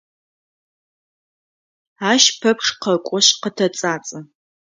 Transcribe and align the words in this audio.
Ащ 2.11 2.23
пэпчъ 2.39 2.69
къэкӏошъ 2.81 3.29
къытэцӏацӏэ. 3.41 4.19